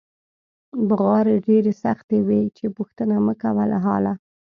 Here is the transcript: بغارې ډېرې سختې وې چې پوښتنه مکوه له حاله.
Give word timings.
بغارې 0.87 1.35
ډېرې 1.47 1.73
سختې 1.83 2.17
وې 2.27 2.41
چې 2.57 2.65
پوښتنه 2.77 3.15
مکوه 3.27 3.63
له 3.71 3.77
حاله. 3.85 4.13